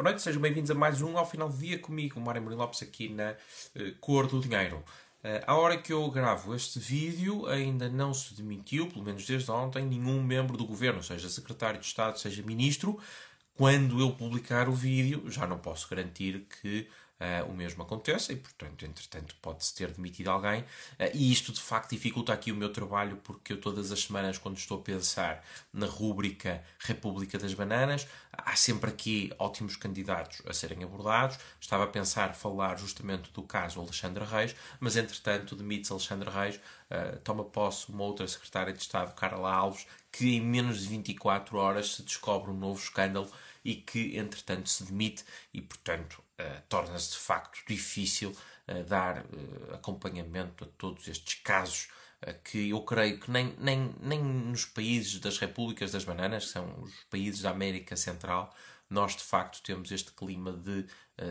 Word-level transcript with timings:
Boa 0.00 0.12
noite, 0.12 0.22
sejam 0.22 0.40
bem-vindos 0.40 0.70
a 0.70 0.74
mais 0.74 1.02
um 1.02 1.18
Ao 1.18 1.28
Final 1.28 1.50
do 1.50 1.58
Dia 1.58 1.78
comigo, 1.78 2.18
Mário 2.18 2.40
Murilo 2.40 2.62
Lopes, 2.62 2.82
aqui 2.82 3.10
na 3.10 3.32
uh, 3.32 3.94
Cor 4.00 4.26
do 4.26 4.40
Dinheiro. 4.40 4.82
Uh, 5.22 5.52
hora 5.52 5.76
que 5.76 5.92
eu 5.92 6.10
gravo 6.10 6.54
este 6.54 6.78
vídeo, 6.78 7.46
ainda 7.46 7.86
não 7.86 8.14
se 8.14 8.32
demitiu, 8.32 8.86
pelo 8.86 9.04
menos 9.04 9.26
desde 9.26 9.50
ontem, 9.50 9.84
nenhum 9.84 10.22
membro 10.22 10.56
do 10.56 10.64
governo, 10.64 11.02
seja 11.02 11.28
secretário 11.28 11.78
de 11.78 11.84
Estado, 11.84 12.18
seja 12.18 12.42
ministro. 12.42 12.98
Quando 13.52 14.00
eu 14.00 14.10
publicar 14.12 14.70
o 14.70 14.72
vídeo, 14.72 15.30
já 15.30 15.46
não 15.46 15.58
posso 15.58 15.86
garantir 15.90 16.46
que 16.62 16.88
o 17.48 17.52
mesmo 17.52 17.82
aconteça 17.82 18.32
e, 18.32 18.36
portanto, 18.36 18.84
entretanto, 18.84 19.36
pode-se 19.42 19.74
ter 19.74 19.92
demitido 19.92 20.28
alguém. 20.28 20.60
Uh, 20.62 21.10
e 21.12 21.30
isto, 21.30 21.52
de 21.52 21.60
facto, 21.60 21.90
dificulta 21.90 22.32
aqui 22.32 22.50
o 22.50 22.56
meu 22.56 22.72
trabalho, 22.72 23.16
porque 23.18 23.52
eu, 23.52 23.60
todas 23.60 23.92
as 23.92 24.00
semanas, 24.02 24.38
quando 24.38 24.56
estou 24.56 24.78
a 24.78 24.82
pensar 24.82 25.44
na 25.72 25.86
rúbrica 25.86 26.62
República 26.78 27.38
das 27.38 27.52
Bananas, 27.52 28.06
há 28.32 28.56
sempre 28.56 28.90
aqui 28.90 29.32
ótimos 29.38 29.76
candidatos 29.76 30.42
a 30.46 30.52
serem 30.52 30.82
abordados. 30.82 31.38
Estava 31.60 31.84
a 31.84 31.88
pensar 31.88 32.34
falar 32.34 32.78
justamente 32.78 33.30
do 33.32 33.42
caso 33.42 33.80
Alexandre 33.80 34.24
Reis, 34.24 34.56
mas, 34.78 34.96
entretanto, 34.96 35.54
demite-se 35.54 35.92
Alexandre 35.92 36.30
Reis, 36.30 36.56
uh, 36.56 37.18
toma 37.22 37.44
posse 37.44 37.90
uma 37.90 38.04
outra 38.04 38.26
secretária 38.26 38.72
de 38.72 38.80
Estado, 38.80 39.14
Carla 39.14 39.52
Alves, 39.52 39.86
que 40.10 40.36
em 40.36 40.40
menos 40.40 40.80
de 40.80 40.88
24 40.88 41.56
horas 41.58 41.96
se 41.96 42.02
descobre 42.02 42.50
um 42.50 42.56
novo 42.56 42.80
escândalo 42.80 43.30
e 43.64 43.74
que, 43.74 44.16
entretanto, 44.16 44.68
se 44.68 44.84
demite 44.84 45.24
e, 45.52 45.60
portanto, 45.60 46.22
uh, 46.40 46.62
torna-se 46.68 47.10
de 47.10 47.18
facto 47.18 47.62
difícil 47.66 48.30
uh, 48.68 48.84
dar 48.84 49.18
uh, 49.18 49.74
acompanhamento 49.74 50.64
a 50.64 50.66
todos 50.78 51.06
estes 51.08 51.34
casos 51.34 51.88
que 52.44 52.68
eu 52.68 52.82
creio 52.82 53.18
que 53.18 53.30
nem, 53.30 53.54
nem, 53.58 53.94
nem 53.98 54.22
nos 54.22 54.66
países 54.66 55.18
das 55.20 55.38
Repúblicas 55.38 55.90
das 55.90 56.04
Bananas, 56.04 56.44
que 56.44 56.50
são 56.50 56.82
os 56.82 56.92
países 57.08 57.40
da 57.40 57.48
América 57.48 57.96
Central, 57.96 58.54
nós 58.90 59.16
de 59.16 59.22
facto 59.22 59.62
temos 59.62 59.90
este 59.90 60.12
clima 60.12 60.52
de 60.52 60.84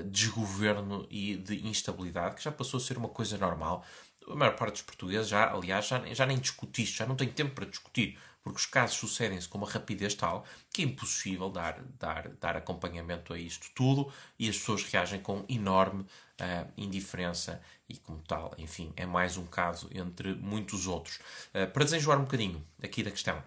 desgoverno 0.05 1.05
e 1.07 1.35
de 1.35 1.67
instabilidade 1.67 2.37
que 2.37 2.43
já 2.43 2.51
passou 2.51 2.79
a 2.79 2.81
ser 2.81 2.97
uma 2.97 3.09
coisa 3.09 3.37
normal. 3.37 3.85
A 4.27 4.35
maior 4.35 4.55
parte 4.55 4.73
dos 4.73 4.81
portugueses 4.81 5.27
já, 5.27 5.53
aliás, 5.53 5.85
já, 5.85 6.03
já 6.11 6.25
nem 6.25 6.39
discute 6.39 6.81
isto, 6.81 6.97
já 6.97 7.05
não 7.05 7.15
tem 7.15 7.29
tempo 7.29 7.53
para 7.53 7.65
discutir 7.65 8.17
porque 8.43 8.59
os 8.59 8.65
casos 8.65 8.97
sucedem-se 8.97 9.47
com 9.47 9.57
uma 9.57 9.69
rapidez 9.69 10.13
tal 10.13 10.45
que 10.71 10.81
é 10.81 10.85
impossível 10.85 11.49
dar, 11.49 11.81
dar, 11.99 12.29
dar 12.39 12.55
acompanhamento 12.55 13.33
a 13.33 13.39
isto 13.39 13.69
tudo 13.75 14.11
e 14.37 14.49
as 14.49 14.57
pessoas 14.57 14.83
reagem 14.83 15.19
com 15.21 15.45
enorme 15.49 16.01
uh, 16.39 16.71
indiferença 16.77 17.61
e, 17.87 17.97
como 17.97 18.21
tal, 18.27 18.53
enfim, 18.57 18.93
é 18.95 19.05
mais 19.05 19.37
um 19.37 19.45
caso 19.45 19.89
entre 19.91 20.33
muitos 20.35 20.87
outros. 20.87 21.19
Uh, 21.53 21.69
para 21.71 21.83
desenjoar 21.83 22.19
um 22.19 22.23
bocadinho 22.23 22.65
aqui 22.81 23.03
da 23.03 23.11
questão 23.11 23.43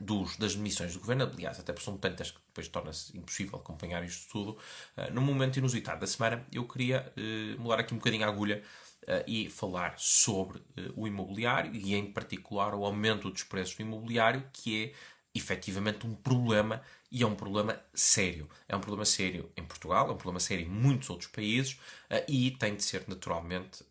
dos, 0.00 0.36
das 0.36 0.54
demissões 0.54 0.94
do 0.94 1.00
governo, 1.00 1.24
aliás, 1.24 1.60
até 1.60 1.72
porque 1.72 1.84
são 1.84 1.96
tantas 1.96 2.30
que 2.30 2.38
depois 2.48 2.68
torna-se 2.68 3.16
impossível 3.16 3.58
acompanhar 3.58 4.02
isto 4.04 4.30
tudo, 4.30 4.58
uh, 4.96 5.12
num 5.12 5.22
momento 5.22 5.58
inusitado 5.58 6.00
da 6.00 6.06
semana, 6.06 6.44
eu 6.52 6.66
queria 6.66 7.12
mudar 7.58 7.80
aqui 7.80 7.94
um 7.94 7.98
bocadinho 7.98 8.24
a 8.24 8.28
agulha 8.28 8.62
uh, 8.62 8.81
e 9.26 9.48
falar 9.48 9.94
sobre 9.98 10.58
uh, 10.58 10.92
o 10.96 11.06
imobiliário 11.06 11.74
e, 11.74 11.94
em 11.94 12.06
particular, 12.06 12.74
o 12.74 12.84
aumento 12.84 13.30
dos 13.30 13.42
preços 13.42 13.74
do 13.74 13.82
imobiliário, 13.82 14.44
que 14.52 14.84
é 14.84 14.92
efetivamente 15.34 16.06
um 16.06 16.14
problema 16.14 16.82
e 17.10 17.22
é 17.22 17.26
um 17.26 17.34
problema 17.34 17.80
sério. 17.94 18.48
É 18.68 18.76
um 18.76 18.80
problema 18.80 19.04
sério 19.04 19.50
em 19.56 19.64
Portugal, 19.64 20.08
é 20.08 20.12
um 20.12 20.16
problema 20.16 20.40
sério 20.40 20.64
em 20.64 20.68
muitos 20.68 21.10
outros 21.10 21.30
países 21.30 21.72
uh, 22.10 22.24
e 22.28 22.50
tem 22.52 22.76
de 22.76 22.84
ser 22.84 23.04
naturalmente 23.08 23.84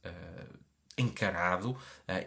encarado 0.98 1.76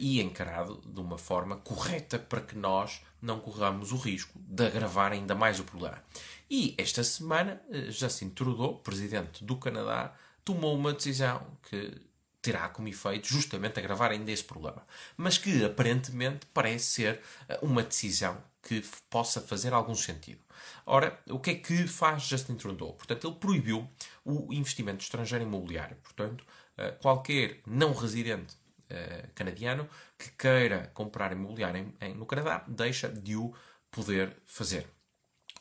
e 0.01 0.21
encarado 0.21 0.83
de 0.85 0.99
uma 0.99 1.19
forma 1.19 1.57
correta 1.59 2.19
para 2.19 2.41
que 2.41 2.57
nós 2.57 3.03
não 3.21 3.39
corramos 3.39 3.93
o 3.93 3.97
risco 3.97 4.37
de 4.37 4.67
agravar 4.67 5.13
ainda 5.13 5.35
mais 5.35 5.61
o 5.61 5.65
problema. 5.65 6.03
E 6.51 6.75
esta 6.77 7.05
semana, 7.05 7.63
Justin 7.91 8.31
Trudeau, 8.31 8.79
presidente 8.79 9.45
do 9.45 9.57
Canadá, 9.57 10.15
tomou 10.45 10.75
uma 10.75 10.93
decisão 10.93 11.47
que 11.69 12.01
terá 12.45 12.69
como 12.69 12.89
efeito 12.89 13.27
justamente 13.27 13.79
agravar 13.79 14.11
ainda 14.11 14.31
esse 14.31 14.45
problema. 14.45 14.87
Mas 15.17 15.39
que 15.39 15.65
aparentemente 15.65 16.47
parece 16.53 16.85
ser 16.85 17.21
eh, 17.49 17.59
uma 17.63 17.83
decisão 17.83 18.37
que 18.63 18.85
possa 19.09 19.41
fazer 19.41 19.73
algum 19.73 19.95
sentido. 19.95 20.41
Ora, 20.85 21.19
o 21.31 21.39
que 21.41 21.53
é 21.53 21.55
que 21.55 21.87
faz 21.87 22.25
Justin 22.25 22.57
Trudeau? 22.57 22.93
Portanto, 22.93 23.27
ele 23.27 23.37
proibiu 23.37 23.89
o 24.25 24.53
investimento 24.53 25.03
estrangeiro 25.03 25.43
imobiliário. 25.43 25.97
Portanto, 26.03 26.45
eh, 26.77 26.91
qualquer 27.01 27.63
não 27.67 27.95
residente 27.95 28.55
eh, 28.91 29.31
canadiano 29.35 29.89
que 30.19 30.31
queira 30.33 30.91
comprar 30.93 31.33
imobiliário 31.33 31.95
no 32.15 32.27
Canadá 32.27 32.63
deixa 32.69 33.09
de 33.09 33.37
o 33.37 33.55
poder 33.91 34.37
fazer. 34.45 34.87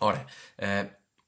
Ora, 0.02 0.25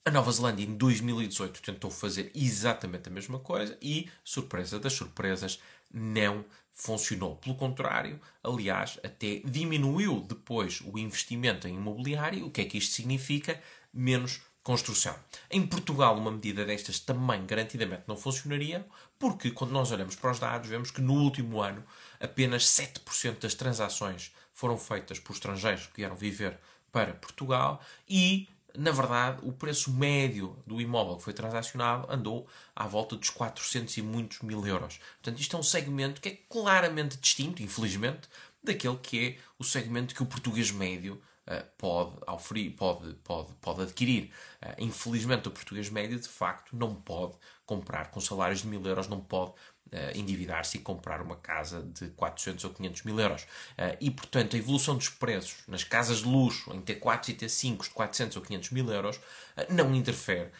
a 0.07 0.11
Nova 0.11 0.31
Zelândia 0.31 0.63
em 0.63 0.75
2018 0.75 1.63
tentou 1.63 1.89
fazer 1.89 2.31
exatamente 2.35 3.09
a 3.09 3.11
mesma 3.11 3.39
coisa 3.39 3.75
e, 3.81 4.07
surpresa 4.23 4.79
das 4.79 4.93
surpresas, 4.93 5.59
não 5.91 6.45
funcionou. 6.71 7.37
Pelo 7.37 7.55
contrário, 7.55 8.21
aliás, 8.43 8.99
até 9.03 9.41
diminuiu 9.43 10.19
depois 10.19 10.79
o 10.81 10.99
investimento 10.99 11.67
em 11.67 11.73
imobiliário. 11.75 12.45
O 12.45 12.51
que 12.51 12.61
é 12.61 12.65
que 12.65 12.77
isto 12.77 12.93
significa? 12.93 13.59
Menos 13.91 14.41
construção. 14.61 15.15
Em 15.49 15.65
Portugal, 15.65 16.15
uma 16.15 16.31
medida 16.31 16.63
destas 16.65 16.99
também 16.99 17.43
garantidamente 17.43 18.03
não 18.07 18.15
funcionaria, 18.15 18.85
porque 19.17 19.49
quando 19.49 19.71
nós 19.71 19.91
olhamos 19.91 20.15
para 20.15 20.31
os 20.31 20.39
dados, 20.39 20.69
vemos 20.69 20.91
que 20.91 21.01
no 21.01 21.13
último 21.13 21.61
ano 21.61 21.83
apenas 22.19 22.65
7% 22.65 23.39
das 23.39 23.55
transações 23.55 24.31
foram 24.53 24.77
feitas 24.77 25.19
por 25.19 25.33
estrangeiros 25.33 25.87
que 25.87 25.97
vieram 25.97 26.15
viver 26.15 26.59
para 26.91 27.13
Portugal 27.13 27.81
e 28.07 28.47
na 28.77 28.91
verdade, 28.91 29.39
o 29.43 29.51
preço 29.51 29.91
médio 29.91 30.57
do 30.65 30.79
imóvel 30.81 31.17
que 31.17 31.23
foi 31.23 31.33
transacionado 31.33 32.11
andou 32.11 32.47
à 32.75 32.87
volta 32.87 33.15
dos 33.15 33.29
400 33.29 33.97
e 33.97 34.01
muitos 34.01 34.41
mil 34.41 34.65
euros. 34.65 34.99
Portanto, 35.21 35.39
isto 35.39 35.55
é 35.55 35.59
um 35.59 35.63
segmento 35.63 36.21
que 36.21 36.29
é 36.29 36.37
claramente 36.49 37.17
distinto, 37.17 37.61
infelizmente, 37.61 38.29
daquele 38.63 38.97
que 38.97 39.27
é 39.27 39.37
o 39.59 39.63
segmento 39.63 40.15
que 40.15 40.23
o 40.23 40.25
português 40.25 40.71
médio 40.71 41.21
uh, 41.47 41.65
pode, 41.77 42.15
oferir, 42.27 42.71
pode, 42.71 43.13
pode, 43.23 43.53
pode 43.61 43.81
adquirir. 43.83 44.31
Uh, 44.61 44.75
infelizmente, 44.79 45.47
o 45.47 45.51
português 45.51 45.89
médio, 45.89 46.19
de 46.19 46.27
facto, 46.27 46.75
não 46.75 46.95
pode 46.95 47.35
comprar 47.65 48.11
com 48.11 48.19
salários 48.19 48.61
de 48.61 48.67
mil 48.67 48.85
euros, 48.85 49.07
não 49.07 49.19
pode 49.19 49.53
uh, 49.91 50.17
endividar-se 50.17 50.77
e 50.77 50.79
comprar 50.79 51.21
uma 51.21 51.35
casa 51.35 51.81
de 51.81 52.09
400 52.09 52.63
ou 52.65 52.71
500 52.71 53.03
mil 53.03 53.19
euros. 53.19 53.43
Uh, 53.43 53.97
e, 53.99 54.11
portanto, 54.11 54.55
a 54.55 54.59
evolução 54.59 54.95
dos 54.95 55.09
preços 55.09 55.57
nas 55.67 55.83
casas 55.83 56.19
de 56.19 56.27
luxo, 56.27 56.71
em 56.73 56.81
T4 56.81 57.29
e 57.29 57.33
T5 57.33 57.83
de 57.83 57.89
400 57.89 58.37
ou 58.37 58.43
500 58.43 58.69
mil 58.71 58.91
euros, 58.91 59.17
uh, 59.17 59.73
não 59.73 59.93
interfere 59.93 60.51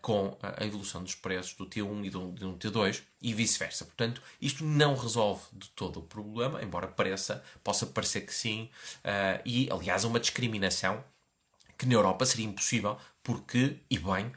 com 0.00 0.38
a 0.42 0.64
evolução 0.64 1.02
dos 1.02 1.14
preços 1.14 1.52
do 1.52 1.66
T1 1.66 2.06
e 2.06 2.08
do, 2.08 2.28
do 2.28 2.56
T2 2.56 3.02
e 3.20 3.34
vice-versa. 3.34 3.84
Portanto, 3.84 4.22
isto 4.40 4.64
não 4.64 4.96
resolve 4.96 5.42
de 5.52 5.68
todo 5.68 6.00
o 6.00 6.02
problema, 6.02 6.62
embora 6.62 6.86
pareça, 6.86 7.44
possa 7.62 7.84
parecer 7.84 8.22
que 8.22 8.32
sim, 8.32 8.70
e 9.44 9.68
aliás, 9.70 10.04
uma 10.04 10.18
discriminação 10.18 11.04
que 11.76 11.84
na 11.84 11.92
Europa 11.92 12.24
seria 12.24 12.46
impossível, 12.46 12.96
porque, 13.22 13.78
e 13.90 13.98
bem, 13.98 14.32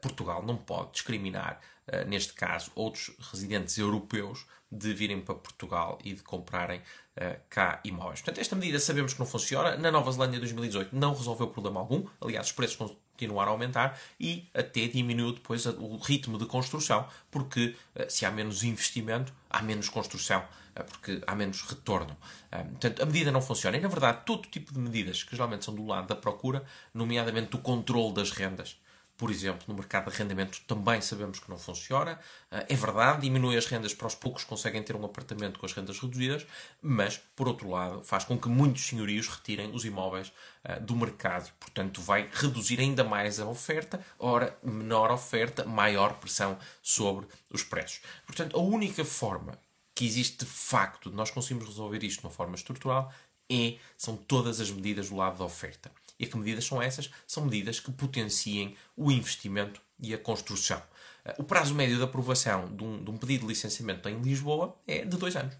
Portugal 0.00 0.40
não 0.44 0.56
pode 0.56 0.92
discriminar 0.92 1.60
neste 2.06 2.32
caso, 2.32 2.70
outros 2.74 3.12
residentes 3.32 3.78
europeus 3.78 4.46
de 4.70 4.92
virem 4.92 5.20
para 5.20 5.34
Portugal 5.34 5.98
e 6.04 6.12
de 6.12 6.22
comprarem 6.22 6.80
uh, 6.80 7.40
cá 7.48 7.80
imóveis. 7.84 8.20
Portanto, 8.20 8.40
esta 8.40 8.56
medida 8.56 8.78
sabemos 8.78 9.12
que 9.12 9.18
não 9.18 9.26
funciona. 9.26 9.76
Na 9.76 9.90
Nova 9.90 10.10
Zelândia, 10.10 10.40
2018, 10.40 10.94
não 10.94 11.14
resolveu 11.14 11.46
problema 11.48 11.80
algum. 11.80 12.04
Aliás, 12.20 12.46
os 12.46 12.52
preços 12.52 12.76
continuaram 12.76 13.52
a 13.52 13.54
aumentar 13.54 13.98
e 14.18 14.48
até 14.52 14.86
diminuiu 14.88 15.32
depois 15.32 15.64
o 15.66 15.96
ritmo 15.98 16.36
de 16.36 16.46
construção, 16.46 17.06
porque 17.30 17.76
uh, 17.94 18.10
se 18.10 18.26
há 18.26 18.30
menos 18.30 18.64
investimento, 18.64 19.32
há 19.48 19.62
menos 19.62 19.88
construção, 19.88 20.40
uh, 20.40 20.84
porque 20.84 21.22
há 21.26 21.34
menos 21.34 21.62
retorno. 21.62 22.16
portanto, 22.50 23.02
a 23.02 23.06
medida 23.06 23.30
não 23.30 23.40
funciona. 23.40 23.76
E, 23.76 23.80
na 23.80 23.88
verdade, 23.88 24.22
todo 24.26 24.48
tipo 24.48 24.72
de 24.72 24.80
medidas 24.80 25.22
que 25.22 25.30
geralmente 25.36 25.64
são 25.64 25.74
do 25.74 25.86
lado 25.86 26.08
da 26.08 26.16
procura, 26.16 26.64
nomeadamente 26.92 27.50
do 27.50 27.58
controle 27.58 28.14
das 28.14 28.32
rendas, 28.32 28.76
por 29.16 29.30
exemplo, 29.30 29.64
no 29.66 29.74
mercado 29.74 30.10
de 30.10 30.14
arrendamento 30.14 30.60
também 30.66 31.00
sabemos 31.00 31.38
que 31.38 31.48
não 31.48 31.58
funciona. 31.58 32.18
Ah, 32.50 32.64
é 32.68 32.74
verdade, 32.74 33.22
diminui 33.22 33.56
as 33.56 33.66
rendas 33.66 33.94
para 33.94 34.06
os 34.06 34.14
poucos 34.14 34.42
que 34.44 34.48
conseguem 34.48 34.82
ter 34.82 34.94
um 34.94 35.04
apartamento 35.04 35.58
com 35.58 35.66
as 35.66 35.72
rendas 35.72 35.98
reduzidas, 35.98 36.46
mas, 36.82 37.20
por 37.34 37.48
outro 37.48 37.68
lado, 37.70 38.02
faz 38.02 38.24
com 38.24 38.38
que 38.38 38.48
muitos 38.48 38.86
senhorios 38.86 39.28
retirem 39.28 39.74
os 39.74 39.84
imóveis 39.84 40.32
ah, 40.64 40.78
do 40.78 40.94
mercado. 40.94 41.50
Portanto, 41.58 42.00
vai 42.00 42.28
reduzir 42.32 42.78
ainda 42.80 43.02
mais 43.04 43.40
a 43.40 43.46
oferta. 43.46 44.04
Ora, 44.18 44.56
menor 44.62 45.10
oferta, 45.10 45.64
maior 45.64 46.14
pressão 46.14 46.58
sobre 46.82 47.26
os 47.50 47.62
preços. 47.62 48.00
Portanto, 48.26 48.56
a 48.56 48.60
única 48.60 49.04
forma 49.04 49.58
que 49.94 50.04
existe 50.04 50.44
de 50.44 50.50
facto 50.50 51.10
de 51.10 51.16
nós 51.16 51.30
conseguirmos 51.30 51.68
resolver 51.68 52.04
isto 52.04 52.20
de 52.20 52.26
uma 52.26 52.32
forma 52.32 52.54
estrutural 52.54 53.10
é, 53.50 53.78
são 53.96 54.16
todas 54.16 54.60
as 54.60 54.70
medidas 54.70 55.08
do 55.08 55.16
lado 55.16 55.38
da 55.38 55.44
oferta. 55.44 55.90
E 56.18 56.26
que 56.26 56.36
medidas 56.36 56.64
são 56.64 56.80
essas? 56.80 57.10
São 57.26 57.44
medidas 57.44 57.80
que 57.80 57.92
potenciem 57.92 58.76
o 58.96 59.10
investimento 59.10 59.80
e 59.98 60.14
a 60.14 60.18
construção. 60.18 60.82
Eh, 61.24 61.34
o 61.38 61.44
prazo 61.44 61.74
médio 61.74 61.96
de 61.96 62.02
aprovação 62.02 62.74
de 62.74 62.84
um, 62.84 63.04
de 63.04 63.10
um 63.10 63.16
pedido 63.16 63.42
de 63.42 63.48
licenciamento 63.48 64.08
em 64.08 64.20
Lisboa 64.20 64.76
é 64.86 65.04
de 65.04 65.16
dois 65.16 65.36
anos. 65.36 65.54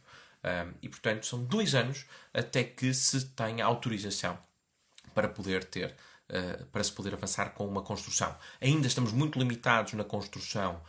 e, 0.81 0.89
portanto, 0.89 1.27
são 1.27 1.43
dois 1.45 1.75
anos 1.75 2.07
até 2.33 2.63
que 2.63 2.95
se 2.95 3.27
tenha 3.31 3.65
autorização 3.65 4.39
para 5.13 5.29
poder 5.29 5.65
ter 5.65 5.97
uh, 6.31 6.67
para 6.67 6.83
se 6.83 6.93
poder 6.93 7.15
avançar 7.15 7.51
com 7.51 7.67
uma 7.67 7.83
construção. 7.83 8.35
Ainda 8.61 8.87
estamos 8.87 9.13
muito 9.13 9.39
limitados 9.39 9.93
na 9.95 10.05
construção 10.05 10.81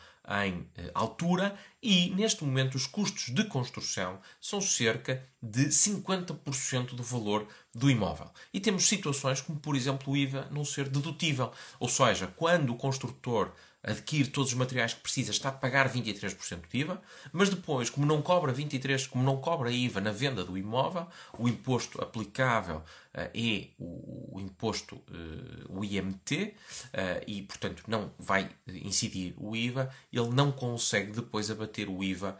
em 0.43 0.59
uh, 0.59 0.91
altura 0.93 1.57
e, 1.81 2.09
neste 2.11 2.43
momento, 2.43 2.75
os 2.75 2.85
custos 2.85 3.33
de 3.33 3.43
construção 3.45 4.19
são 4.41 4.59
cerca 4.59 5.23
de 5.41 5.67
50% 5.67 6.95
do 6.95 7.03
valor 7.03 7.47
do 7.73 7.89
imóvel. 7.89 8.29
E 8.53 8.59
temos 8.59 8.87
situações 8.87 9.41
como, 9.41 9.59
por 9.59 9.75
exemplo, 9.75 10.13
o 10.13 10.17
IVA 10.17 10.47
não 10.51 10.65
ser 10.65 10.89
dedutível. 10.89 11.51
Ou 11.79 11.87
seja, 11.87 12.27
quando 12.27 12.71
o 12.71 12.77
construtor 12.77 13.53
adquire 13.87 14.29
todos 14.29 14.51
os 14.51 14.57
materiais 14.57 14.93
que 14.93 14.99
precisa, 14.99 15.31
está 15.31 15.49
a 15.49 15.51
pagar 15.51 15.89
23% 15.91 16.67
de 16.69 16.77
IVA, 16.79 17.01
mas 17.31 17.49
depois, 17.49 17.89
como 17.89 18.05
não 18.05 18.21
cobra 18.21 18.53
23%, 18.53 19.09
como 19.09 19.23
não 19.23 19.37
cobra 19.37 19.71
IVA 19.71 20.01
na 20.01 20.11
venda 20.11 20.43
do 20.43 20.57
imóvel, 20.57 21.07
o 21.37 21.47
imposto 21.47 22.01
aplicável 22.01 22.77
uh, 22.77 23.29
é 23.33 23.67
o, 23.79 24.37
o 24.37 24.39
imposto, 24.41 24.95
uh, 24.95 25.69
o 25.69 25.83
IMT, 25.83 26.33
uh, 26.33 26.53
eh, 26.93 27.23
e 27.25 27.41
portanto 27.43 27.83
não 27.87 28.11
vai 28.19 28.49
incidir 28.67 29.33
o 29.37 29.55
IVA, 29.55 29.89
ele 30.11 30.29
não 30.29 30.51
consegue 30.51 31.11
depois 31.11 31.49
abater 31.49 31.89
o 31.89 32.03
IVA 32.03 32.37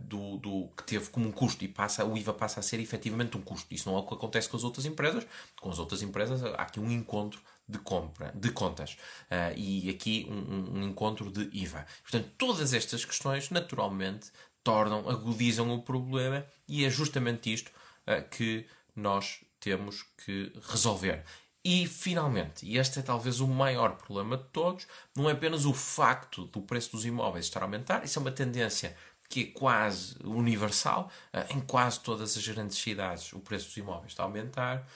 do, 0.00 0.36
do, 0.36 0.68
que 0.76 0.84
teve 0.84 1.08
como 1.08 1.26
um 1.26 1.32
custo 1.32 1.64
e 1.64 1.68
passa, 1.68 2.04
o 2.04 2.18
IVA 2.18 2.34
passa 2.34 2.60
a 2.60 2.62
ser 2.62 2.80
efetivamente 2.80 3.34
um 3.38 3.40
custo. 3.40 3.72
Isso 3.72 3.88
não 3.88 3.96
é 3.96 4.00
o 4.00 4.06
que 4.06 4.12
acontece 4.12 4.46
com 4.46 4.58
as 4.58 4.62
outras 4.62 4.84
empresas. 4.84 5.26
Com 5.58 5.70
as 5.70 5.78
outras 5.78 6.02
empresas 6.02 6.44
há 6.44 6.50
aqui 6.60 6.78
um 6.78 6.90
encontro 6.90 7.40
de 7.68 7.78
compra, 7.78 8.32
de 8.34 8.50
contas. 8.50 8.96
Uh, 9.30 9.56
e 9.56 9.90
aqui 9.90 10.26
um, 10.28 10.78
um, 10.78 10.82
encontro 10.84 11.30
de 11.30 11.48
IVA. 11.52 11.86
Portanto, 12.02 12.30
todas 12.36 12.72
estas 12.74 13.04
questões, 13.04 13.50
naturalmente, 13.50 14.30
tornam, 14.62 15.08
agudizam 15.08 15.70
o 15.74 15.82
problema 15.82 16.46
e 16.68 16.84
é 16.84 16.90
justamente 16.90 17.52
isto 17.52 17.68
uh, 17.68 18.28
que 18.28 18.66
nós 18.94 19.40
temos 19.58 20.04
que 20.24 20.52
resolver. 20.68 21.24
E, 21.64 21.86
finalmente, 21.86 22.66
e 22.66 22.76
este 22.76 22.98
é 22.98 23.02
talvez 23.02 23.40
o 23.40 23.48
maior 23.48 23.96
problema 23.96 24.36
de 24.36 24.44
todos, 24.44 24.86
não 25.16 25.30
é 25.30 25.32
apenas 25.32 25.64
o 25.64 25.72
facto 25.72 26.44
do 26.46 26.60
preço 26.60 26.92
dos 26.92 27.06
imóveis 27.06 27.46
estar 27.46 27.60
a 27.60 27.64
aumentar, 27.64 28.04
isso 28.04 28.18
é 28.18 28.22
uma 28.22 28.30
tendência 28.30 28.94
que 29.30 29.40
é 29.40 29.58
quase 29.58 30.14
universal, 30.22 31.10
uh, 31.32 31.56
em 31.56 31.60
quase 31.62 32.00
todas 32.00 32.36
as 32.36 32.46
grandes 32.46 32.76
cidades 32.76 33.32
o 33.32 33.40
preço 33.40 33.68
dos 33.68 33.76
imóveis 33.78 34.12
está 34.12 34.22
a 34.22 34.26
aumentar, 34.26 34.86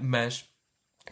mas 0.00 0.44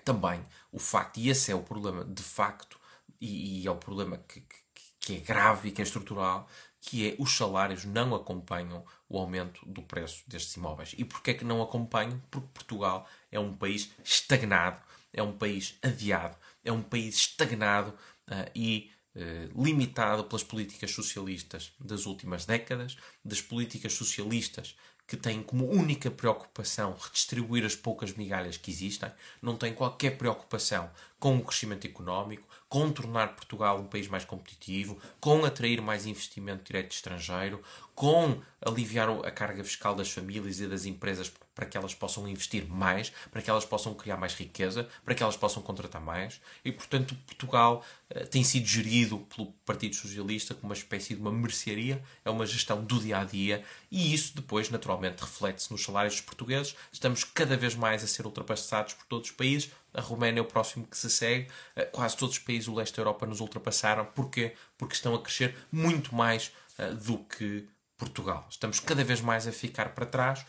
também 0.04 0.42
o 0.72 0.78
facto, 0.78 1.18
e 1.18 1.28
esse 1.28 1.50
é 1.50 1.54
o 1.54 1.62
problema 1.62 2.04
de 2.04 2.22
facto, 2.22 2.78
e, 3.20 3.62
e 3.62 3.66
é 3.66 3.70
o 3.70 3.76
problema 3.76 4.18
que, 4.28 4.40
que, 4.40 4.56
que, 5.00 5.16
é 5.16 5.20
grave 5.20 5.68
e 5.68 5.72
que 5.72 5.80
é 5.80 5.84
estrutural, 5.84 6.48
que 6.80 7.10
é 7.10 7.16
os 7.18 7.36
salários 7.36 7.84
não 7.84 8.14
acompanham 8.14 8.84
o 9.08 9.18
aumento 9.18 9.64
do 9.66 9.82
preço 9.82 10.22
destes 10.26 10.54
imóveis. 10.54 10.94
E 10.96 11.04
porquê 11.04 11.32
é 11.32 11.34
que 11.34 11.44
não 11.44 11.62
acompanham? 11.62 12.22
Porque 12.30 12.48
Portugal 12.54 13.08
é 13.30 13.40
um 13.40 13.54
país 13.54 13.90
estagnado, 14.04 14.80
é 15.12 15.22
um 15.22 15.36
país 15.36 15.78
adiado, 15.82 16.36
é 16.64 16.70
um 16.70 16.82
país 16.82 17.16
estagnado 17.16 17.90
uh, 18.28 18.50
e 18.54 18.90
uh, 19.16 19.62
limitado 19.62 20.24
pelas 20.24 20.44
políticas 20.44 20.92
socialistas 20.92 21.72
das 21.80 22.06
últimas 22.06 22.44
décadas, 22.44 22.96
das 23.24 23.40
políticas 23.40 23.94
socialistas 23.94 24.76
que 25.06 25.16
têm 25.16 25.42
como 25.42 25.70
única 25.70 26.10
preocupação 26.10 26.96
redistribuir 27.00 27.64
as 27.64 27.76
poucas 27.76 28.12
migalhas 28.12 28.56
que 28.56 28.70
existem, 28.70 29.10
não 29.40 29.56
têm 29.56 29.72
qualquer 29.72 30.18
preocupação 30.18 30.90
com 31.18 31.36
o 31.36 31.44
crescimento 31.44 31.86
económico, 31.86 32.46
com 32.68 32.90
tornar 32.90 33.34
Portugal 33.34 33.78
um 33.78 33.86
país 33.86 34.08
mais 34.08 34.24
competitivo, 34.24 34.98
com 35.20 35.44
atrair 35.44 35.80
mais 35.80 36.06
investimento 36.06 36.64
direto 36.64 36.92
estrangeiro, 36.92 37.62
com 37.94 38.40
aliviar 38.60 39.08
a 39.24 39.30
carga 39.30 39.64
fiscal 39.64 39.94
das 39.94 40.10
famílias 40.10 40.60
e 40.60 40.66
das 40.66 40.84
empresas 40.84 41.32
para 41.54 41.64
que 41.64 41.76
elas 41.78 41.94
possam 41.94 42.28
investir 42.28 42.68
mais, 42.68 43.10
para 43.30 43.40
que 43.40 43.48
elas 43.48 43.64
possam 43.64 43.94
criar 43.94 44.18
mais 44.18 44.34
riqueza, 44.34 44.86
para 45.02 45.14
que 45.14 45.22
elas 45.22 45.38
possam 45.38 45.62
contratar 45.62 46.02
mais. 46.02 46.38
E, 46.62 46.70
portanto, 46.70 47.16
Portugal 47.26 47.82
uh, 48.14 48.26
tem 48.26 48.44
sido 48.44 48.66
gerido 48.66 49.20
pelo 49.34 49.46
Partido 49.64 49.96
Socialista 49.96 50.52
como 50.52 50.66
uma 50.66 50.74
espécie 50.74 51.14
de 51.14 51.20
uma 51.20 51.32
mercearia, 51.32 52.02
é 52.22 52.28
uma 52.28 52.44
gestão 52.44 52.84
do 52.84 53.00
dia 53.00 53.20
a 53.20 53.24
dia, 53.24 53.64
e 53.90 54.12
isso 54.12 54.36
depois, 54.36 54.68
naturalmente, 54.68 54.95
reflete-se 55.00 55.70
nos 55.70 55.82
salários 55.82 56.14
dos 56.14 56.22
portugueses. 56.22 56.76
Estamos 56.92 57.24
cada 57.24 57.56
vez 57.56 57.74
mais 57.74 58.02
a 58.02 58.06
ser 58.06 58.26
ultrapassados 58.26 58.94
por 58.94 59.04
todos 59.06 59.30
os 59.30 59.36
países. 59.36 59.70
A 59.92 60.00
Roménia 60.00 60.40
é 60.40 60.42
o 60.42 60.46
próximo 60.46 60.86
que 60.86 60.96
se 60.96 61.10
segue. 61.10 61.48
Uh, 61.76 61.90
quase 61.92 62.16
todos 62.16 62.36
os 62.36 62.42
países 62.42 62.66
do 62.66 62.74
leste 62.74 62.96
da 62.96 63.02
Europa 63.02 63.26
nos 63.26 63.40
ultrapassaram. 63.40 64.04
Porquê? 64.06 64.54
Porque 64.76 64.94
estão 64.94 65.14
a 65.14 65.22
crescer 65.22 65.56
muito 65.70 66.14
mais 66.14 66.52
uh, 66.78 66.94
do 66.94 67.18
que 67.18 67.68
Portugal. 67.96 68.46
Estamos 68.50 68.78
cada 68.78 69.02
vez 69.02 69.20
mais 69.20 69.46
a 69.46 69.52
ficar 69.52 69.94
para 69.94 70.04
trás 70.04 70.44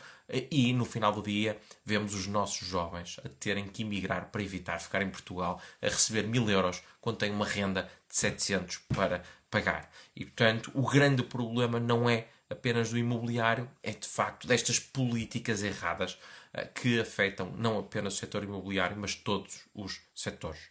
e 0.51 0.73
no 0.73 0.83
final 0.83 1.13
do 1.13 1.21
dia 1.21 1.57
vemos 1.85 2.13
os 2.13 2.27
nossos 2.27 2.67
jovens 2.67 3.17
a 3.23 3.29
terem 3.29 3.67
que 3.67 3.83
emigrar 3.83 4.29
para 4.29 4.43
evitar 4.43 4.79
ficar 4.79 5.01
em 5.01 5.09
Portugal 5.09 5.61
a 5.81 5.85
receber 5.85 6.27
mil 6.27 6.49
euros 6.49 6.83
quando 6.99 7.17
têm 7.17 7.31
uma 7.31 7.45
renda 7.45 7.89
de 8.09 8.17
700 8.17 8.79
para 8.93 9.23
pagar. 9.49 9.89
E 10.15 10.25
portanto, 10.25 10.71
o 10.73 10.85
grande 10.85 11.23
problema 11.23 11.79
não 11.79 12.09
é 12.09 12.27
apenas 12.49 12.89
do 12.89 12.97
imobiliário, 12.97 13.69
é 13.83 13.91
de 13.91 14.07
facto 14.07 14.47
destas 14.47 14.79
políticas 14.79 15.63
erradas 15.63 16.17
eh, 16.53 16.65
que 16.65 16.99
afetam 16.99 17.51
não 17.51 17.79
apenas 17.79 18.15
o 18.15 18.17
setor 18.17 18.43
imobiliário, 18.43 18.97
mas 18.97 19.15
todos 19.15 19.67
os 19.73 20.01
setores. 20.15 20.69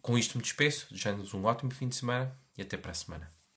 Com 0.00 0.18
isto 0.18 0.36
me 0.36 0.42
despeço, 0.42 0.88
desejando-vos 0.90 1.34
um 1.34 1.44
ótimo 1.44 1.70
fim 1.70 1.88
de 1.88 1.96
semana 1.96 2.36
e 2.56 2.62
até 2.62 2.76
para 2.76 2.90
a 2.90 2.94
semana. 2.94 3.41